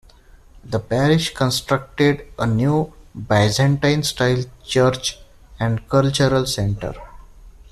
The 0.63 0.79
parish 0.79 1.31
constructed 1.31 2.25
a 2.39 2.47
new 2.47 2.91
Byzantine 3.13 4.01
style 4.01 4.43
church 4.65 5.19
and 5.59 5.87
cultural 5.87 6.47
center. 6.47 6.95